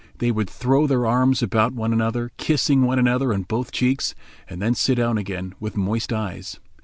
They 0.17 0.31
would 0.31 0.49
throw 0.49 0.87
their 0.87 1.05
arms 1.05 1.43
about 1.43 1.75
one 1.75 1.93
another, 1.93 2.31
kissing 2.37 2.85
one 2.85 2.97
another 2.97 3.31
on 3.31 3.43
both 3.43 3.71
cheeks, 3.71 4.15
and 4.49 4.59
then 4.59 4.73
sit 4.73 4.95
down 4.95 5.19
again, 5.19 5.53
with 5.59 5.77
moist 5.77 6.11
eyes. 6.11 6.59